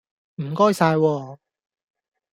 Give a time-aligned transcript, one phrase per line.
[0.37, 1.37] 唔該晒喎